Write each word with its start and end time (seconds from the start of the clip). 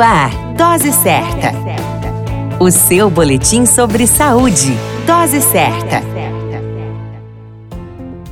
Ar, 0.00 0.30
Dose 0.56 0.92
Certa. 0.92 1.52
O 2.58 2.70
seu 2.70 3.10
boletim 3.10 3.66
sobre 3.66 4.06
saúde. 4.06 4.72
Dose 5.06 5.42
Certa. 5.42 6.02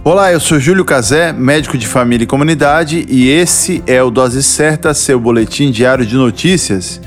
Olá, 0.02 0.32
eu 0.32 0.40
sou 0.40 0.58
Júlio 0.58 0.82
Cazé, 0.82 1.30
médico 1.30 1.76
de 1.76 1.86
família 1.86 2.24
e 2.24 2.26
comunidade, 2.26 3.04
e 3.06 3.28
esse 3.28 3.82
é 3.86 4.02
o 4.02 4.10
Dose 4.10 4.42
Certa, 4.42 4.94
seu 4.94 5.20
boletim 5.20 5.70
diário 5.70 6.06
de 6.06 6.16
notícias. 6.16 7.02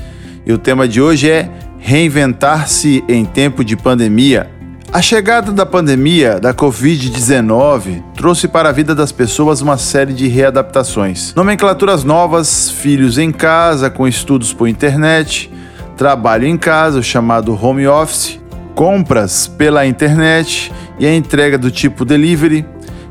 E 0.46 0.52
o 0.52 0.58
tema 0.58 0.86
de 0.86 1.02
hoje 1.02 1.28
é 1.28 1.50
Reinventar-se 1.78 3.02
em 3.08 3.24
tempo 3.24 3.64
de 3.64 3.76
pandemia. 3.76 4.48
A 4.94 5.00
chegada 5.00 5.50
da 5.50 5.64
pandemia 5.64 6.38
da 6.38 6.52
Covid-19 6.52 8.02
trouxe 8.14 8.46
para 8.46 8.68
a 8.68 8.72
vida 8.72 8.94
das 8.94 9.10
pessoas 9.10 9.62
uma 9.62 9.78
série 9.78 10.12
de 10.12 10.28
readaptações. 10.28 11.32
Nomenclaturas 11.34 12.04
novas, 12.04 12.70
filhos 12.70 13.16
em 13.16 13.32
casa, 13.32 13.88
com 13.88 14.06
estudos 14.06 14.52
por 14.52 14.68
internet, 14.68 15.50
trabalho 15.96 16.46
em 16.46 16.58
casa, 16.58 17.00
chamado 17.00 17.58
home 17.58 17.86
office, 17.86 18.38
compras 18.74 19.46
pela 19.46 19.86
internet 19.86 20.70
e 20.98 21.06
a 21.06 21.16
entrega 21.16 21.56
do 21.56 21.70
tipo 21.70 22.04
delivery, 22.04 22.66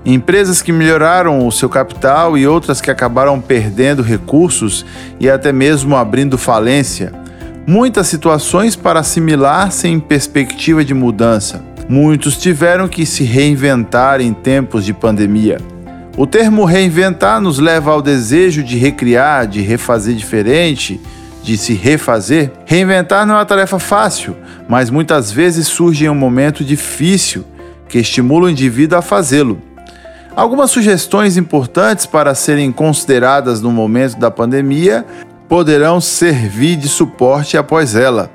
empresas 0.05 0.61
que 0.61 0.71
melhoraram 0.71 1.47
o 1.47 1.51
seu 1.51 1.67
capital 1.67 2.37
e 2.37 2.45
outras 2.45 2.79
que 2.79 2.91
acabaram 2.91 3.41
perdendo 3.41 4.03
recursos 4.03 4.85
e 5.19 5.27
até 5.27 5.51
mesmo 5.51 5.95
abrindo 5.95 6.37
falência. 6.37 7.11
Muitas 7.65 8.05
situações 8.05 8.75
para 8.75 8.99
assimilar 8.99 9.71
sem 9.71 9.99
perspectiva 9.99 10.85
de 10.85 10.93
mudança. 10.93 11.70
Muitos 11.89 12.37
tiveram 12.37 12.87
que 12.87 13.05
se 13.05 13.23
reinventar 13.23 14.21
em 14.21 14.33
tempos 14.33 14.85
de 14.85 14.93
pandemia. 14.93 15.59
O 16.17 16.27
termo 16.27 16.65
reinventar 16.65 17.39
nos 17.39 17.57
leva 17.57 17.91
ao 17.91 18.01
desejo 18.01 18.63
de 18.63 18.77
recriar, 18.77 19.47
de 19.47 19.61
refazer 19.61 20.13
diferente, 20.15 20.99
de 21.41 21.57
se 21.57 21.73
refazer. 21.73 22.51
Reinventar 22.65 23.25
não 23.25 23.35
é 23.35 23.37
uma 23.39 23.45
tarefa 23.45 23.79
fácil, 23.79 24.35
mas 24.67 24.89
muitas 24.89 25.31
vezes 25.31 25.67
surge 25.67 26.05
em 26.05 26.09
um 26.09 26.15
momento 26.15 26.63
difícil 26.63 27.45
que 27.87 27.99
estimula 27.99 28.45
o 28.45 28.49
indivíduo 28.49 28.97
a 28.97 29.01
fazê-lo. 29.01 29.61
Algumas 30.35 30.71
sugestões 30.71 31.35
importantes 31.35 32.05
para 32.05 32.33
serem 32.35 32.71
consideradas 32.71 33.61
no 33.61 33.71
momento 33.71 34.17
da 34.17 34.31
pandemia 34.31 35.05
poderão 35.47 35.99
servir 35.99 36.77
de 36.77 36.87
suporte 36.87 37.57
após 37.57 37.95
ela. 37.95 38.29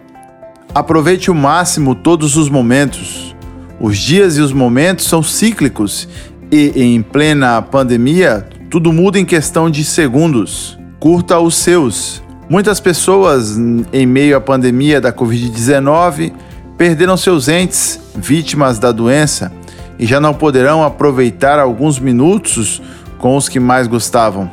Aproveite 0.75 1.31
o 1.31 1.35
máximo 1.35 1.95
todos 1.95 2.37
os 2.37 2.51
momentos. 2.51 3.36
Os 3.79 3.99
dias 3.99 4.39
e 4.39 4.41
os 4.41 4.53
momentos 4.53 5.07
são 5.07 5.23
cíclicos 5.23 6.09
e, 6.51 6.73
em 6.75 7.03
plena 7.03 7.61
pandemia, 7.61 8.47
tudo 8.71 8.93
muda 8.93 9.19
em 9.19 9.25
questão 9.25 9.69
de 9.69 9.85
segundos. 9.85 10.79
Curta 10.99 11.39
os 11.39 11.57
seus. 11.57 12.23
Muitas 12.49 12.81
pessoas, 12.81 13.59
em 13.93 14.07
meio 14.07 14.37
à 14.37 14.41
pandemia 14.41 15.01
da 15.01 15.13
Covid-19, 15.13 16.33
perderam 16.79 17.17
seus 17.17 17.49
entes, 17.49 18.01
vítimas 18.15 18.79
da 18.79 18.93
doença, 18.93 19.53
e 19.99 20.07
já 20.07 20.21
não 20.21 20.33
poderão 20.33 20.83
aproveitar 20.83 21.59
alguns 21.59 21.99
minutos 21.99 22.81
com 23.19 23.37
os 23.37 23.49
que 23.49 23.61
mais 23.61 23.87
gostavam. 23.87 24.51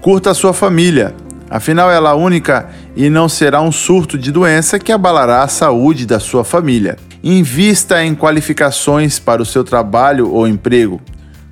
Curta 0.00 0.30
a 0.30 0.34
sua 0.34 0.52
família, 0.52 1.14
afinal 1.48 1.90
ela 1.90 2.10
é 2.10 2.12
a 2.12 2.16
única 2.16 2.68
e 2.96 3.08
não 3.08 3.28
será 3.28 3.60
um 3.60 3.72
surto 3.72 4.18
de 4.18 4.32
doença 4.32 4.78
que 4.78 4.92
abalará 4.92 5.42
a 5.42 5.48
saúde 5.48 6.06
da 6.06 6.18
sua 6.20 6.44
família. 6.44 6.96
Invista 7.22 8.04
em 8.04 8.14
qualificações 8.14 9.18
para 9.18 9.42
o 9.42 9.46
seu 9.46 9.62
trabalho 9.62 10.30
ou 10.30 10.48
emprego. 10.48 11.00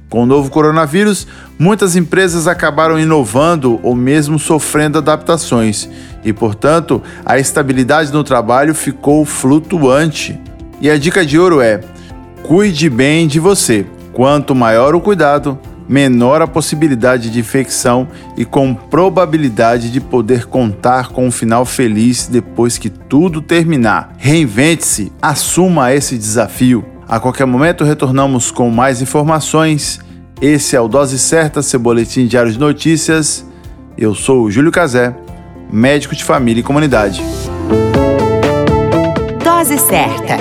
Com 0.09 0.23
o 0.23 0.27
novo 0.27 0.51
coronavírus, 0.51 1.27
muitas 1.59 1.95
empresas 1.95 2.47
acabaram 2.47 2.99
inovando 2.99 3.79
ou 3.83 3.95
mesmo 3.95 4.39
sofrendo 4.39 4.99
adaptações 4.99 5.89
e, 6.25 6.33
portanto, 6.33 7.03
a 7.27 7.39
estabilidade 7.39 8.11
no 8.11 8.25
trabalho 8.25 8.75
ficou 8.75 9.25
flutuante. 9.27 10.41
E 10.81 10.89
a 10.89 10.97
dica 10.99 11.27
de 11.27 11.39
ouro 11.39 11.61
é: 11.61 11.81
cuide 12.43 12.89
bem 12.89 13.27
de 13.27 13.39
você. 13.39 13.85
Quanto 14.15 14.55
maior 14.55 14.95
o 14.95 15.01
cuidado, 15.01 15.59
menor 15.89 16.43
a 16.43 16.47
possibilidade 16.47 17.31
de 17.31 17.41
infecção 17.41 18.09
e 18.37 18.45
com 18.45 18.75
probabilidade 18.75 19.91
de 19.91 20.01
poder 20.01 20.45
contar 20.47 21.09
com 21.09 21.27
um 21.27 21.31
final 21.31 21.65
feliz 21.65 22.27
depois 22.27 22.77
que 22.77 22.91
tudo 22.91 23.41
terminar. 23.41 24.15
Reinvente-se, 24.19 25.11
assuma 25.21 25.93
esse 25.95 26.19
desafio. 26.19 26.85
A 27.09 27.19
qualquer 27.19 27.47
momento 27.47 27.85
retornamos 27.85 28.51
com 28.51 28.71
mais 28.71 29.01
informações. 29.01 29.99
Esse 30.43 30.77
é 30.77 30.81
o 30.81 30.87
Dose 30.87 31.19
Certa, 31.19 31.63
seu 31.63 31.81
boletim 31.81 32.27
diário 32.27 32.53
de 32.53 32.59
notícias. 32.59 33.47
Eu 33.97 34.15
sou 34.15 34.43
o 34.43 34.51
Júlio 34.51 34.71
Cazé, 34.71 35.17
médico 35.73 36.15
de 36.15 36.23
família 36.23 36.61
e 36.61 36.63
comunidade. 36.63 37.23
Dose 39.43 39.79
Certa, 39.79 40.37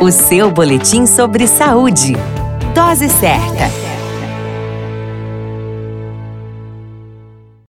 o 0.00 0.10
seu 0.10 0.50
boletim 0.50 1.06
sobre 1.06 1.46
saúde. 1.46 2.16
Dose 2.74 3.08
Certa. 3.08 3.85